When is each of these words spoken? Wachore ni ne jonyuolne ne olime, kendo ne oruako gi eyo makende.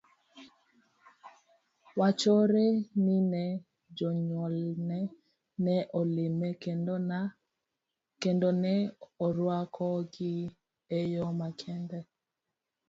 Wachore 1.99 2.67
ni 3.03 3.17
ne 3.31 3.43
jonyuolne 3.97 4.99
ne 5.63 5.75
olime, 5.99 6.49
kendo 8.23 8.49
ne 8.63 8.75
oruako 9.25 9.85
gi 10.13 10.33
eyo 10.99 11.25
makende. 11.39 11.99